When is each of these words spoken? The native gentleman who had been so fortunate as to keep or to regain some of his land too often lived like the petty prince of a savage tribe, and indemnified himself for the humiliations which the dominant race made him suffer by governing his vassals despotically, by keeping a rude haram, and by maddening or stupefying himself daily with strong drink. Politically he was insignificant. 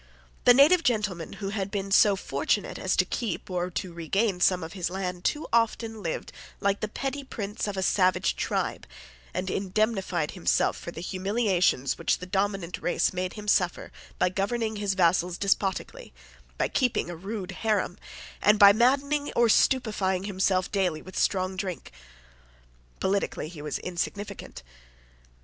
The 0.45 0.53
native 0.55 0.81
gentleman 0.81 1.33
who 1.33 1.49
had 1.49 1.69
been 1.69 1.91
so 1.91 2.15
fortunate 2.15 2.79
as 2.79 2.95
to 2.95 3.05
keep 3.05 3.51
or 3.51 3.69
to 3.69 3.93
regain 3.93 4.39
some 4.39 4.63
of 4.63 4.73
his 4.73 4.89
land 4.89 5.23
too 5.23 5.45
often 5.53 6.01
lived 6.01 6.31
like 6.59 6.79
the 6.79 6.87
petty 6.87 7.23
prince 7.23 7.67
of 7.67 7.77
a 7.77 7.83
savage 7.83 8.35
tribe, 8.35 8.87
and 9.31 9.47
indemnified 9.47 10.31
himself 10.31 10.75
for 10.75 10.89
the 10.89 11.01
humiliations 11.01 11.99
which 11.99 12.17
the 12.17 12.25
dominant 12.25 12.81
race 12.81 13.13
made 13.13 13.33
him 13.33 13.47
suffer 13.47 13.91
by 14.17 14.29
governing 14.29 14.77
his 14.77 14.95
vassals 14.95 15.37
despotically, 15.37 16.13
by 16.57 16.67
keeping 16.67 17.11
a 17.11 17.15
rude 17.15 17.51
haram, 17.51 17.99
and 18.41 18.57
by 18.57 18.73
maddening 18.73 19.31
or 19.35 19.49
stupefying 19.49 20.23
himself 20.23 20.71
daily 20.71 21.03
with 21.03 21.15
strong 21.15 21.55
drink. 21.55 21.91
Politically 22.99 23.49
he 23.49 23.61
was 23.61 23.77
insignificant. 23.77 24.63